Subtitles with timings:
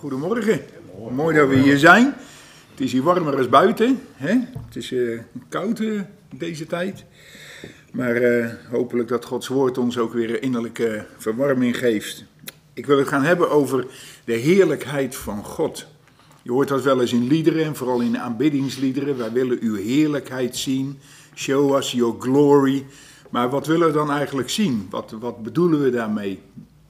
[0.00, 0.60] Goedemorgen.
[1.10, 2.14] Mooi dat we hier zijn.
[2.70, 4.00] Het is hier warmer als buiten.
[4.14, 4.32] Hè?
[4.66, 5.18] Het is eh,
[5.48, 6.00] koud eh,
[6.34, 7.04] deze tijd.
[7.92, 12.24] Maar eh, hopelijk dat Gods woord ons ook weer innerlijke verwarming geeft.
[12.72, 13.86] Ik wil het gaan hebben over
[14.24, 15.86] de heerlijkheid van God.
[16.42, 19.16] Je hoort dat wel eens in liederen en vooral in aanbiddingsliederen.
[19.16, 20.98] Wij willen uw heerlijkheid zien.
[21.34, 22.86] Show us your glory.
[23.30, 24.86] Maar wat willen we dan eigenlijk zien?
[24.90, 26.40] Wat, wat bedoelen we daarmee?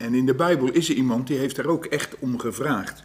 [0.01, 3.05] En in de Bijbel is er iemand die heeft daar ook echt om gevraagd.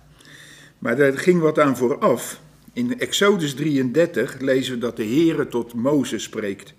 [0.80, 2.42] Maar daar ging wat aan vooraf.
[2.74, 6.74] In Exodus 33 lezen we dat de Heere tot Mozes spreekt.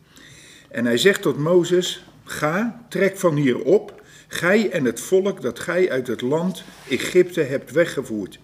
[0.71, 5.59] En hij zegt tot Mozes, ga, trek van hier op, gij en het volk dat
[5.59, 8.39] gij uit het land Egypte hebt weggevoerd.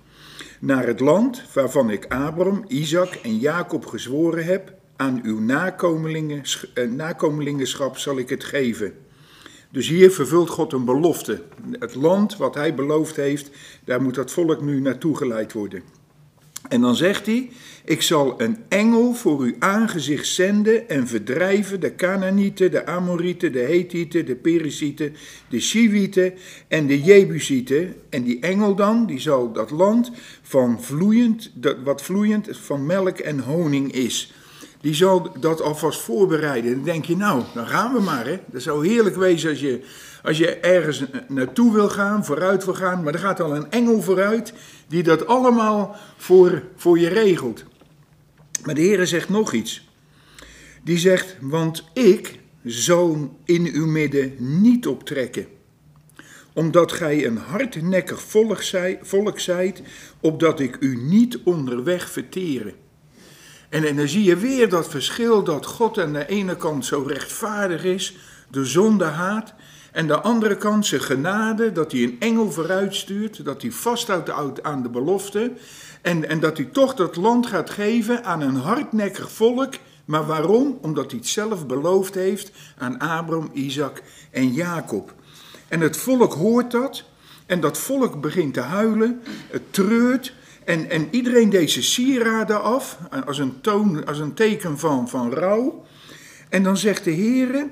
[0.61, 6.43] Naar het land waarvan ik Abram, Isaac en Jacob gezworen heb, aan uw nakomelingen,
[6.75, 9.02] eh, nakomelingenschap zal ik het geven.
[9.73, 11.43] Dus hier vervult God een belofte.
[11.79, 13.51] Het land wat hij beloofd heeft,
[13.85, 15.83] daar moet dat volk nu naartoe geleid worden.
[16.69, 17.51] En dan zegt hij:
[17.85, 23.59] Ik zal een engel voor uw aangezicht zenden en verdrijven de Canaanieten, de Amorieten, de
[23.59, 25.17] Hethieten, de Perizieten,
[25.49, 26.35] de Shiwieten
[26.69, 27.95] en de Jebusieten.
[28.11, 30.11] En die engel dan, die zal dat land
[30.43, 31.53] van vloeiend,
[31.85, 34.33] wat vloeiend van melk en honing is
[34.83, 36.75] die zal dat alvast voorbereiden.
[36.75, 38.27] Dan denk je, nou, dan gaan we maar.
[38.27, 38.39] Hè.
[38.47, 39.81] Dat zou heerlijk wezen als je,
[40.23, 43.03] als je ergens naartoe wil gaan, vooruit wil gaan.
[43.03, 44.53] Maar er gaat al een engel vooruit
[44.89, 47.65] die dat allemaal voor, voor je regelt.
[48.65, 49.89] Maar de Heer zegt nog iets.
[50.85, 55.47] Die zegt, want ik zal in uw midden niet optrekken
[56.55, 58.23] omdat gij een hardnekkig
[59.03, 59.83] volk zijt,
[60.21, 62.75] opdat ik u niet onderweg verteren.
[63.73, 67.85] En, dan zie je weer dat verschil dat God aan de ene kant zo rechtvaardig
[67.85, 68.17] is,
[68.51, 69.55] de zonde haat,
[69.93, 74.63] en de andere kant zijn genade, dat hij een engel vooruit stuurt, dat hij vasthoudt
[74.63, 75.53] aan de belofte,
[76.03, 79.75] en, en dat hij toch dat land gaat geven aan een hardnekkig volk.
[80.05, 80.79] Maar waarom?
[80.81, 85.15] Omdat hij het zelf beloofd heeft aan Abram, Isaac en Jacob.
[85.69, 87.05] En het volk hoort dat,
[87.47, 90.33] en dat volk begint te huilen, het treurt,
[90.65, 95.85] en, en iedereen deze sieraden af, als een, toon, als een teken van, van rouw.
[96.49, 97.67] En dan zegt de Heer,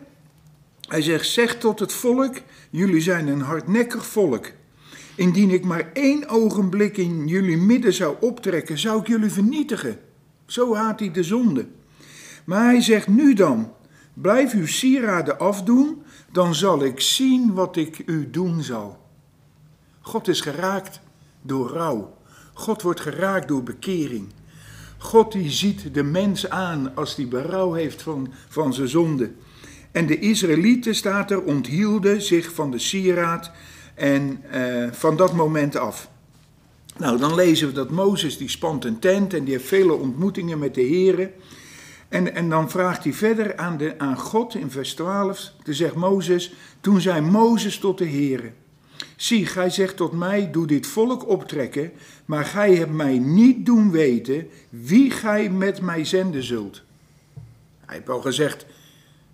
[0.88, 2.36] hij zegt, zeg tot het volk,
[2.70, 4.50] jullie zijn een hardnekkig volk.
[5.14, 9.98] Indien ik maar één ogenblik in jullie midden zou optrekken, zou ik jullie vernietigen.
[10.46, 11.66] Zo haat hij de zonde.
[12.44, 13.72] Maar hij zegt nu dan,
[14.14, 16.02] blijf uw sieraden afdoen,
[16.32, 18.98] dan zal ik zien wat ik u doen zal.
[20.00, 21.00] God is geraakt
[21.42, 22.18] door rouw.
[22.52, 24.28] God wordt geraakt door bekering.
[24.98, 29.30] God die ziet de mens aan als die berouw heeft van, van zijn zonde.
[29.92, 33.50] En de Israëlieten, staat er, onthielden zich van de sieraad
[33.94, 36.10] en uh, van dat moment af.
[36.96, 40.58] Nou, dan lezen we dat Mozes die spant een tent en die heeft vele ontmoetingen
[40.58, 41.30] met de heren.
[42.08, 45.94] En, en dan vraagt hij verder aan, de, aan God in vers 12, te zegt
[45.94, 48.54] Mozes, toen zei Mozes tot de heren,
[49.20, 51.92] Zie, gij zegt tot mij, doe dit volk optrekken,
[52.24, 56.82] maar gij hebt mij niet doen weten wie gij met mij zenden zult.
[57.84, 58.66] Hij heeft al gezegd,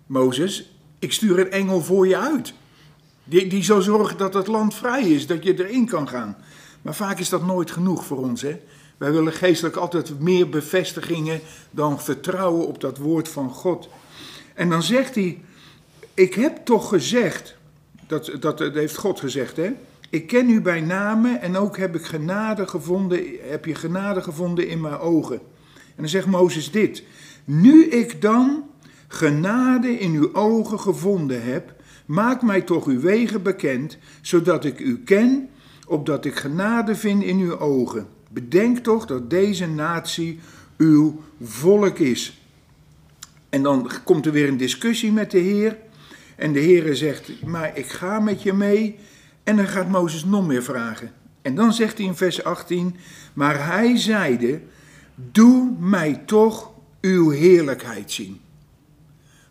[0.05, 2.53] Mozes, ik stuur een engel voor je uit.
[3.23, 6.37] Die, die zal zorgen dat het land vrij is, dat je erin kan gaan.
[6.81, 8.41] Maar vaak is dat nooit genoeg voor ons.
[8.41, 8.59] Hè?
[8.97, 11.39] Wij willen geestelijk altijd meer bevestigingen
[11.71, 13.89] dan vertrouwen op dat woord van God.
[14.53, 15.41] En dan zegt hij,
[16.13, 17.56] ik heb toch gezegd,
[18.07, 19.71] dat, dat, heeft God gezegd, hè?
[20.09, 24.67] Ik ken u bij name en ook heb ik genade gevonden, heb je genade gevonden
[24.67, 25.35] in mijn ogen.
[25.75, 27.03] En dan zegt Mozes dit:
[27.45, 28.63] Nu ik dan
[29.07, 31.73] genade in uw ogen gevonden heb,
[32.05, 35.49] maak mij toch uw wegen bekend, zodat ik u ken,
[35.87, 38.07] opdat ik genade vind in uw ogen.
[38.29, 40.39] Bedenk toch dat deze natie
[40.77, 42.41] uw volk is.
[43.49, 45.77] En dan komt er weer een discussie met de Heer.
[46.37, 48.99] En de Heer zegt: Maar ik ga met je mee
[49.43, 51.11] en dan gaat Mozes nog meer vragen.
[51.41, 52.95] En dan zegt hij in vers 18:
[53.33, 54.61] Maar hij zeide:
[55.15, 58.39] Doe mij toch uw heerlijkheid zien.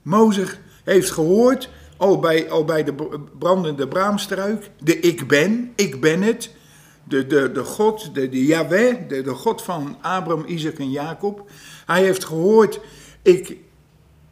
[0.02, 2.94] Mozes heeft gehoord, al bij, al bij de
[3.38, 6.54] brandende braamstruik, de ik ben, ik ben het.
[7.04, 11.50] De, de, de God, de, de Yahweh, de, de God van Abraham, Isaac en Jacob.
[11.86, 12.80] Hij heeft gehoord,
[13.22, 13.56] ik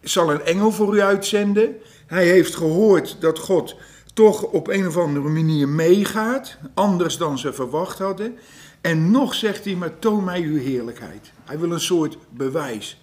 [0.00, 1.76] zal een engel voor u uitzenden.
[2.14, 3.76] Hij heeft gehoord dat God
[4.12, 8.38] toch op een of andere manier meegaat, anders dan ze verwacht hadden.
[8.80, 11.32] En nog zegt hij, maar toon mij uw heerlijkheid.
[11.44, 13.02] Hij wil een soort bewijs.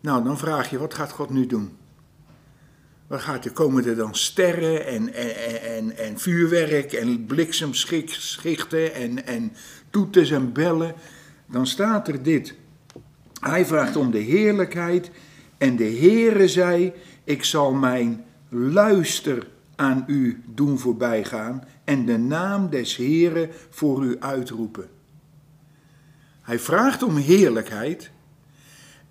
[0.00, 1.76] Nou, dan vraag je, wat gaat God nu doen?
[3.06, 9.26] Wat gaat er, komen er dan sterren en, en, en, en vuurwerk en bliksemschichten en,
[9.26, 9.52] en
[9.90, 10.94] toeters en bellen?
[11.46, 12.54] Dan staat er dit.
[13.40, 15.10] Hij vraagt om de heerlijkheid
[15.58, 16.92] en de Heere zei,
[17.24, 18.24] ik zal mijn
[18.54, 19.46] luister
[19.76, 24.88] aan u doen voorbijgaan en de naam des Heeren voor u uitroepen.
[26.40, 28.10] Hij vraagt om heerlijkheid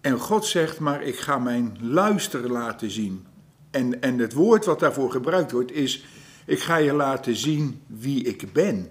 [0.02, 3.26] en God zegt, maar ik ga mijn luister laten zien.
[3.72, 6.06] En, en het woord wat daarvoor gebruikt wordt is,
[6.46, 8.90] ik ga je laten zien wie ik ben.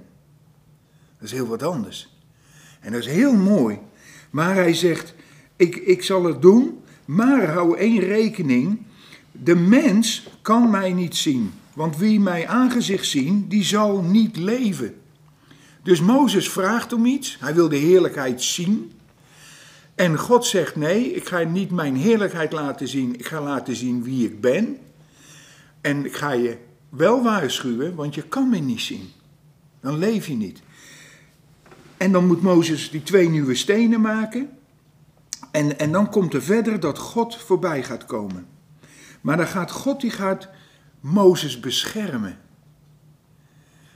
[1.19, 2.17] Dat is heel wat anders.
[2.81, 3.79] En dat is heel mooi.
[4.31, 5.15] Maar hij zegt,
[5.57, 8.83] ik, ik zal het doen, maar hou één rekening.
[9.33, 11.53] De mens kan mij niet zien.
[11.73, 14.95] Want wie mij aangezicht zien, die zal niet leven.
[15.83, 17.37] Dus Mozes vraagt om iets.
[17.41, 18.93] Hij wil de heerlijkheid zien.
[19.95, 23.15] En God zegt: Nee, ik ga niet mijn heerlijkheid laten zien.
[23.15, 24.77] Ik ga laten zien wie ik ben.
[25.81, 26.59] En ik ga je
[26.89, 29.11] wel waarschuwen, want je kan me niet zien.
[29.81, 30.63] Dan leef je niet.
[31.97, 34.51] En dan moet Mozes die twee nieuwe stenen maken.
[35.51, 38.47] En, en dan komt er verder dat God voorbij gaat komen.
[39.23, 40.49] Maar dan gaat God, die gaat
[41.01, 42.39] Mozes beschermen.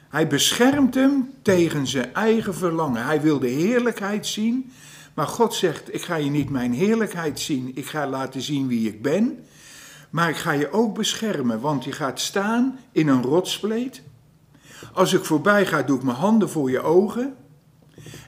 [0.09, 3.05] Hij beschermt hem tegen zijn eigen verlangen.
[3.05, 4.73] Hij wil de heerlijkheid zien.
[5.15, 7.71] Maar God zegt: Ik ga je niet mijn heerlijkheid zien.
[7.75, 9.45] Ik ga laten zien wie ik ben.
[10.11, 14.03] Maar ik ga je ook beschermen, want je gaat staan in een rotspleet.
[14.93, 17.37] Als ik voorbij ga, doe ik mijn handen voor je ogen.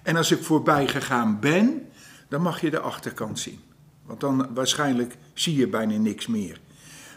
[0.03, 1.87] En als ik voorbij gegaan ben,
[2.29, 3.61] dan mag je de achterkant zien.
[4.07, 6.61] Want dan waarschijnlijk zie je bijna niks meer.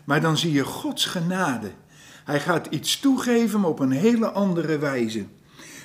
[0.05, 1.71] Maar dan zie je Gods genade.
[2.23, 5.25] Hij gaat iets toegeven, op een hele andere wijze.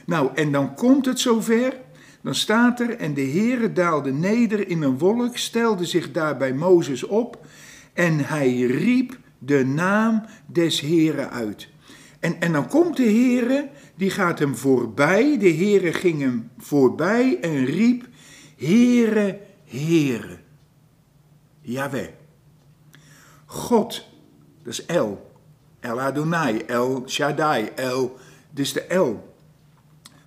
[0.06, 1.76] Nou, en dan komt het zover.
[2.22, 6.54] Dan staat er, en de Heere daalde neder in een wolk, stelde zich daar bij
[6.54, 7.46] Mozes op,
[7.92, 11.68] en hij riep de naam des Heeren uit.
[12.20, 17.38] En, en dan komt de Heere, die gaat hem voorbij, de Heere ging hem voorbij
[17.40, 18.06] en riep,
[18.56, 20.38] Heere, Heere.
[21.60, 22.25] Jawel.
[23.56, 24.04] God,
[24.62, 25.30] dat is El.
[25.80, 28.16] El Adonai, El Shaddai, El,
[28.50, 29.34] dus de El.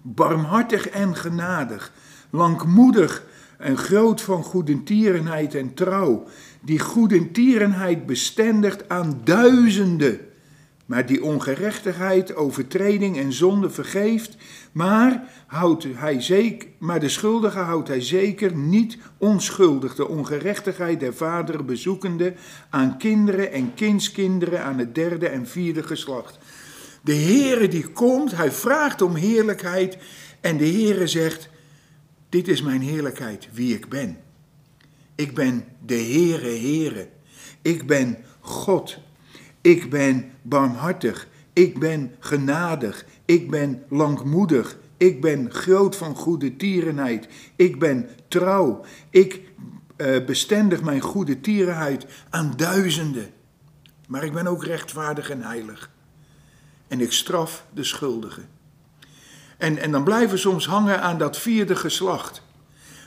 [0.01, 1.91] Barmhartig en genadig,
[2.29, 3.23] langmoedig
[3.57, 6.27] en groot van goedentierenheid en trouw,
[6.61, 10.19] die goedentierenheid bestendigt aan duizenden
[10.89, 14.37] maar die ongerechtigheid, overtreding en zonde vergeeft,
[14.71, 21.13] maar, houdt hij zeker, maar de schuldige houdt hij zeker niet onschuldig, de ongerechtigheid der
[21.13, 22.33] vaderen bezoekende
[22.69, 26.37] aan kinderen en kindskinderen aan het derde en vierde geslacht.
[27.01, 29.97] De Heere die komt, hij vraagt om heerlijkheid
[30.41, 31.49] en de Heere zegt,
[32.29, 34.17] dit is mijn heerlijkheid, wie ik ben.
[35.15, 37.07] Ik ben de Heere Heere.
[37.61, 39.07] Ik ben God.
[39.61, 41.27] Ik ben barmhartig.
[41.53, 43.05] Ik ben genadig.
[43.25, 44.77] Ik ben langmoedig.
[44.97, 47.27] Ik ben groot van goede tierenheid.
[47.55, 48.85] Ik ben trouw.
[49.09, 49.41] Ik
[49.97, 53.29] uh, bestendig mijn goede tierenheid aan duizenden.
[54.07, 55.91] Maar ik ben ook rechtvaardig en heilig.
[56.87, 58.49] En ik straf de schuldigen.
[59.57, 62.41] En, en dan blijven we soms hangen aan dat vierde geslacht.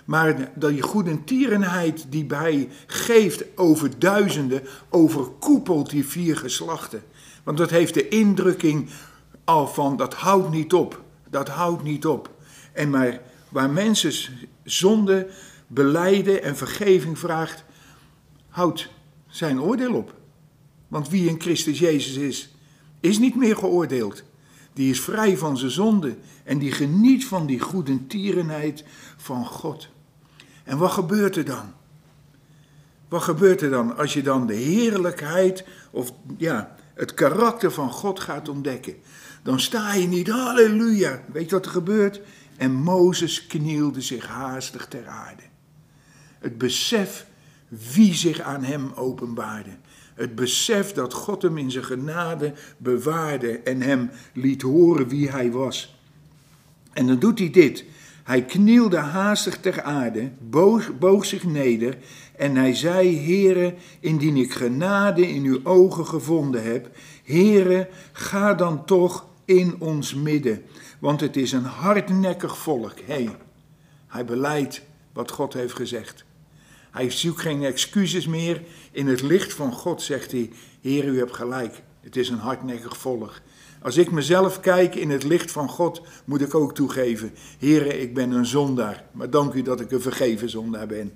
[0.04, 7.02] Maar die goedentierenheid die hij geeft over duizenden, overkoepelt die vier geslachten.
[7.42, 8.88] Want dat heeft de indrukking
[9.44, 11.02] al van, dat houdt niet op.
[11.30, 12.30] Dat houdt niet op.
[12.72, 14.12] En maar waar mensen
[14.64, 15.28] zonde
[15.66, 17.64] beleiden en vergeving vraagt,
[18.48, 18.88] houdt
[19.26, 20.14] zijn oordeel op.
[20.88, 22.54] Want wie in Christus Jezus is,
[23.00, 24.22] is niet meer geoordeeld.
[24.72, 28.84] Die is vrij van zijn zonde en die geniet van die goedentierenheid
[29.16, 29.88] van God.
[30.64, 31.72] En wat gebeurt er dan?
[33.08, 38.20] Wat gebeurt er dan als je dan de heerlijkheid of ja, het karakter van God
[38.20, 38.94] gaat ontdekken?
[39.42, 41.22] Dan sta je niet, halleluja.
[41.32, 42.20] Weet je wat er gebeurt?
[42.56, 45.42] En Mozes knielde zich haastig ter aarde.
[46.38, 47.26] Het besef
[47.92, 49.70] wie zich aan hem openbaarde.
[50.14, 55.50] Het besef dat God hem in zijn genade bewaarde en hem liet horen wie hij
[55.50, 55.96] was.
[56.92, 57.84] En dan doet hij dit.
[58.22, 60.30] Hij knielde haastig ter aarde,
[60.98, 61.98] boog, zich neder
[62.36, 66.90] en hij zei, Heere, indien ik genade in uw ogen gevonden heb,
[67.24, 70.62] Heere, ga dan toch in ons midden,
[70.98, 72.94] want het is een hardnekkig volk.
[73.04, 73.36] Hey,
[74.06, 76.24] hij beleidt wat God heeft gezegd.
[76.92, 78.62] Hij zoekt geen excuses meer.
[78.90, 81.82] In het licht van God zegt hij, Heer, u hebt gelijk.
[82.00, 83.40] Het is een hardnekkig volk.
[83.82, 88.14] Als ik mezelf kijk in het licht van God, moet ik ook toegeven: Heere, ik
[88.14, 89.04] ben een zondaar.
[89.12, 91.12] Maar dank u dat ik een vergeven zondaar ben.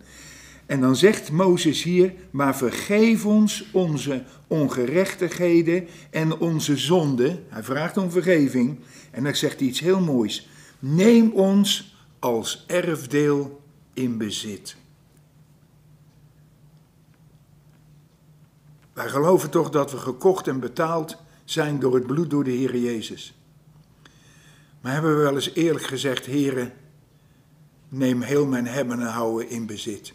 [0.67, 7.45] En dan zegt Mozes hier, maar vergeef ons onze ongerechtigheden en onze zonden.
[7.49, 8.79] Hij vraagt om vergeving
[9.11, 10.49] en dan zegt hij iets heel moois.
[10.79, 13.61] Neem ons als erfdeel
[13.95, 14.77] in bezit.
[18.97, 22.77] Wij geloven toch dat we gekocht en betaald zijn door het bloed door de Heer
[22.77, 23.35] Jezus.
[24.81, 26.73] Maar hebben we wel eens eerlijk gezegd, Heere,
[27.89, 30.13] neem heel mijn hebben en houden in bezit.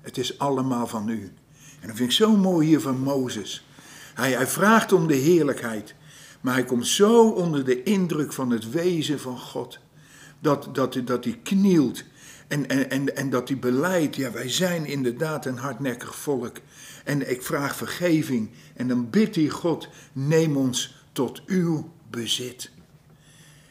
[0.00, 1.32] Het is allemaal van u.
[1.80, 3.66] En dat vind ik zo mooi hier van Mozes.
[4.14, 5.94] Hij, hij vraagt om de heerlijkheid,
[6.40, 9.78] maar hij komt zo onder de indruk van het wezen van God.
[10.40, 12.04] Dat, dat, dat hij knielt
[12.48, 16.56] en, en, en, en dat hij beleidt, ja wij zijn inderdaad een hardnekkig volk.
[17.04, 22.70] En ik vraag vergeving en dan bidt hij God, neem ons tot uw bezit.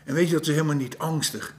[0.03, 1.55] En weet je, dat is helemaal niet angstig.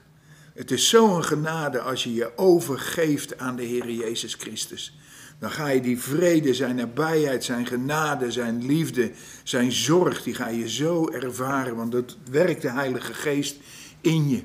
[0.55, 4.99] Het is zo'n genade als je je overgeeft aan de Heer Jezus Christus.
[5.39, 9.11] Dan ga je die vrede, zijn nabijheid, zijn genade, zijn liefde,
[9.43, 13.57] zijn zorg, die ga je zo ervaren, want dat werkt de Heilige Geest
[14.01, 14.43] in je.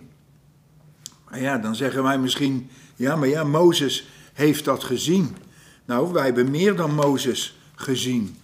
[1.29, 5.35] Maar ja, dan zeggen wij misschien, ja, maar ja, Mozes heeft dat gezien.
[5.85, 8.37] Nou, wij hebben meer dan Mozes gezien.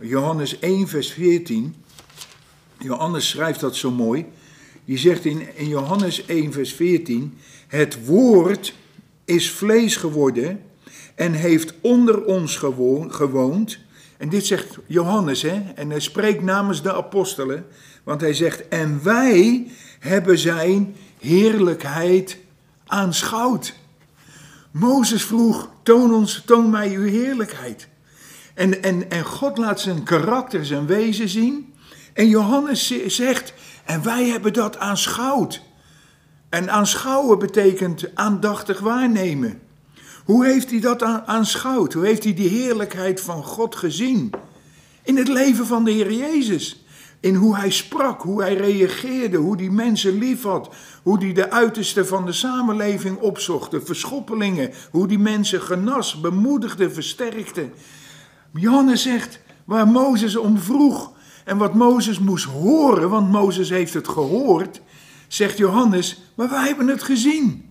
[0.00, 1.74] Johannes 1, vers 14.
[2.78, 4.26] Johannes schrijft dat zo mooi.
[4.84, 8.74] Die zegt in, in Johannes 1, vers 14: Het woord
[9.24, 10.60] is vlees geworden
[11.14, 12.56] en heeft onder ons
[13.08, 13.78] gewoond.
[14.16, 15.62] En dit zegt Johannes, hè?
[15.74, 17.66] en hij spreekt namens de apostelen,
[18.02, 19.66] want hij zegt: En wij
[19.98, 22.38] hebben zijn heerlijkheid
[22.86, 23.74] aanschouwd.
[24.70, 27.88] Mozes vroeg: Toon ons, toon mij uw heerlijkheid.
[28.54, 31.74] En, en, en God laat zijn karakter, zijn wezen zien.
[32.12, 33.54] En Johannes zegt:
[33.84, 35.60] en wij hebben dat aanschouwd.
[36.48, 39.60] En aanschouwen betekent aandachtig waarnemen.
[40.24, 41.92] Hoe heeft hij dat aanschouwd?
[41.92, 44.30] Hoe heeft hij die heerlijkheid van God gezien?
[45.02, 46.83] In het leven van de Heer Jezus.
[47.24, 50.74] In hoe hij sprak, hoe hij reageerde, hoe hij mensen lief had.
[51.02, 54.70] Hoe hij de uiterste van de samenleving opzocht, verschoppelingen.
[54.90, 57.70] Hoe die mensen genas, bemoedigde, versterkte.
[58.52, 61.12] Johannes zegt, waar Mozes om vroeg,
[61.44, 64.80] en wat Mozes moest horen, want Mozes heeft het gehoord,
[65.28, 67.70] zegt Johannes, maar wij hebben het gezien.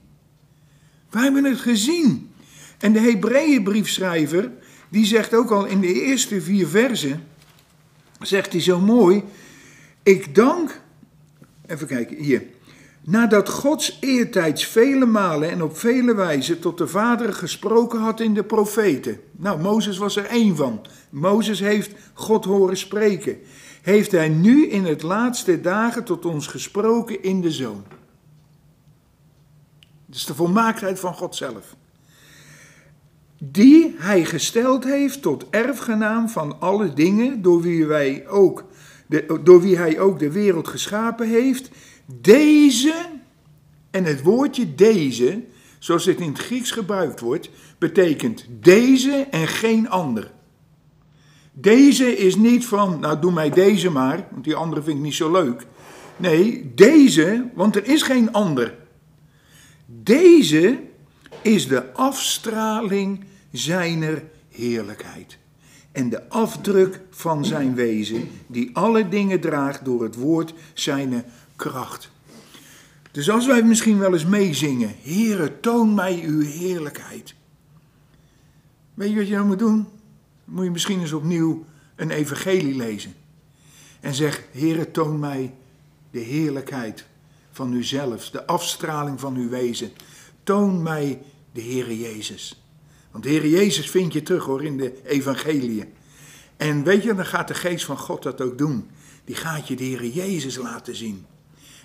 [1.09, 2.31] Wij hebben het gezien.
[2.79, 4.51] En de Hebreeënbriefschrijver,
[4.89, 7.27] die zegt ook al in de eerste vier versen,
[8.19, 9.23] zegt hij zo mooi,
[10.03, 10.81] ik dank,
[11.65, 12.43] even kijken hier,
[13.03, 18.33] nadat Gods eertijds vele malen en op vele wijzen tot de Vader gesproken had in
[18.33, 19.19] de profeten.
[19.31, 20.85] Nou, Mozes was er één van.
[21.09, 23.37] Mozes heeft God horen spreken
[23.83, 27.83] heeft hij nu in het laatste dagen tot ons gesproken in de Zoon.
[30.05, 31.75] Dat is de volmaaktheid van God zelf.
[33.37, 38.65] Die hij gesteld heeft tot erfgenaam van alle dingen, door wie, wij ook,
[39.43, 41.69] door wie hij ook de wereld geschapen heeft.
[42.05, 42.93] Deze,
[43.91, 45.43] en het woordje deze,
[45.79, 50.31] zoals het in het Grieks gebruikt wordt, betekent deze en geen ander.
[51.51, 55.13] Deze is niet van, nou doe mij deze maar, want die andere vind ik niet
[55.13, 55.65] zo leuk.
[56.17, 58.75] Nee, deze, want er is geen ander.
[59.85, 60.79] Deze
[61.41, 65.37] is de afstraling zijner heerlijkheid.
[65.93, 71.23] En de afdruk van zijn wezen, die alle dingen draagt door het woord zijne
[71.55, 72.09] kracht.
[73.11, 77.33] Dus als wij misschien wel eens meezingen, Heere, toon mij uw heerlijkheid.
[78.93, 79.87] Weet je wat je nou moet doen?
[80.45, 83.13] moet je misschien eens opnieuw een evangelie lezen.
[83.99, 85.53] En zeg, Heere, toon mij
[86.11, 87.05] de heerlijkheid
[87.51, 89.91] van uzelf, de afstraling van uw wezen.
[90.43, 91.21] Toon mij
[91.51, 92.62] de Heere Jezus.
[93.13, 95.93] Want de Heere Jezus vind je terug hoor in de evangelie.
[96.57, 98.89] En weet je, dan gaat de geest van God dat ook doen.
[99.25, 101.25] Die gaat je de Heere Jezus laten zien.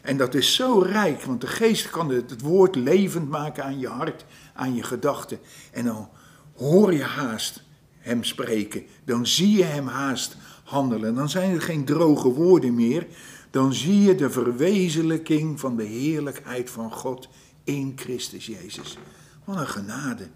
[0.02, 3.78] En dat is zo rijk, want de geest kan het, het woord levend maken aan
[3.78, 5.38] je hart, aan je gedachten.
[5.70, 6.08] En dan
[6.56, 7.62] hoor je haast
[7.98, 8.82] hem spreken.
[9.04, 11.14] Dan zie je hem haast handelen.
[11.14, 13.06] Dan zijn er geen droge woorden meer.
[13.50, 17.28] Dan zie je de verwezenlijking van de heerlijkheid van God
[17.64, 18.98] in Christus Jezus.
[19.44, 20.28] Wat een genade.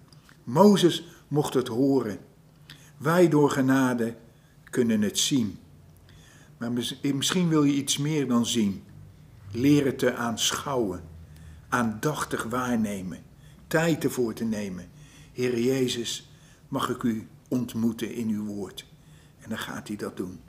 [0.45, 2.19] Mozes mocht het horen.
[2.97, 4.17] Wij door genade
[4.71, 5.59] kunnen het zien.
[6.59, 6.73] Maar
[7.03, 8.83] misschien wil je iets meer dan zien.
[9.51, 11.03] Leren te aanschouwen.
[11.69, 13.23] Aandachtig waarnemen.
[13.67, 14.89] Tijd ervoor te nemen.
[15.33, 16.31] Heer Jezus,
[16.69, 18.87] mag ik u ontmoeten in uw woord.
[19.41, 20.41] En dan gaat hij dat doen.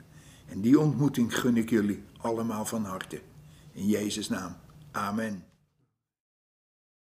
[0.46, 3.20] En die ontmoeting gun ik jullie allemaal van harte.
[3.72, 4.56] In Jezus' naam.
[4.90, 5.53] Amen.